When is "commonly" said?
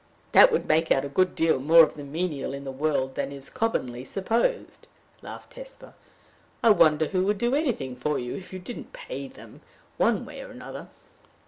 3.51-4.03